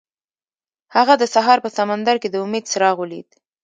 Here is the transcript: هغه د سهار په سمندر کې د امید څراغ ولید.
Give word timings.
هغه 0.95 1.13
د 1.17 1.23
سهار 1.33 1.57
په 1.65 1.69
سمندر 1.77 2.15
کې 2.21 2.29
د 2.31 2.35
امید 2.45 2.63
څراغ 2.71 2.95
ولید. 2.99 3.27